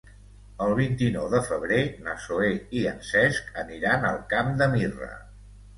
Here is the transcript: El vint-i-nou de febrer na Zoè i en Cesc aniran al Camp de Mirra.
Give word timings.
El 0.67 0.71
vint-i-nou 0.79 1.27
de 1.33 1.41
febrer 1.49 1.83
na 2.07 2.17
Zoè 2.25 2.49
i 2.81 2.85
en 2.95 2.99
Cesc 3.11 3.53
aniran 3.67 4.13
al 4.15 4.21
Camp 4.35 4.55
de 4.65 4.75
Mirra. 4.77 5.17